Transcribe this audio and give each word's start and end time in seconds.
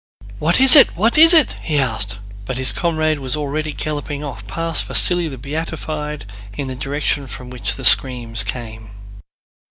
"What 0.39 0.59
is 0.59 0.75
it? 0.75 0.95
What 0.97 1.15
is 1.19 1.31
it?" 1.31 1.51
he 1.61 1.77
asked, 1.77 2.17
but 2.45 2.57
his 2.57 2.71
comrade 2.71 3.19
was 3.19 3.35
already 3.35 3.71
galloping 3.71 4.23
off 4.23 4.47
past 4.47 4.87
Vasíli 4.87 5.29
the 5.29 5.37
Beatified 5.37 6.25
in 6.57 6.65
the 6.69 6.75
direction 6.75 7.27
from 7.27 7.51
which 7.51 7.75
the 7.75 7.83
screams 7.85 8.43
came. 8.43 8.89